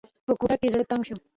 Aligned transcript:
په 0.25 0.31
کوټه 0.39 0.55
کې 0.61 0.67
زړه 0.73 0.83
تنګ 0.91 1.03
شو. 1.07 1.15